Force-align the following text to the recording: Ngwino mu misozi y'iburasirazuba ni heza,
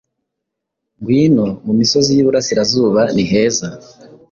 Ngwino 0.99 1.45
mu 1.65 1.73
misozi 1.79 2.09
y'iburasirazuba 2.13 3.01
ni 3.15 3.23
heza, 3.31 3.67